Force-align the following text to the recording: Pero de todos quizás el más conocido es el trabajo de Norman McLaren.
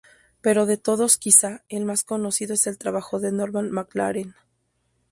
Pero 0.41 0.65
de 0.65 0.77
todos 0.77 1.17
quizás 1.19 1.61
el 1.69 1.85
más 1.85 2.03
conocido 2.03 2.55
es 2.55 2.65
el 2.65 2.79
trabajo 2.79 3.19
de 3.19 3.31
Norman 3.31 3.71
McLaren. 3.71 4.33